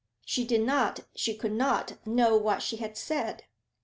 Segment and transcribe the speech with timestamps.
[0.25, 3.43] She did not, she could not, know what she had said!